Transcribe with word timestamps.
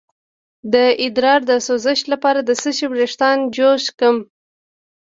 د 0.73 0.75
ادرار 1.05 1.39
د 1.49 1.51
سوزش 1.67 1.99
لپاره 2.13 2.39
د 2.43 2.51
څه 2.61 2.69
شي 2.77 2.85
ویښتان 2.89 3.37
جوش 3.55 3.83
کړم؟ 3.97 4.17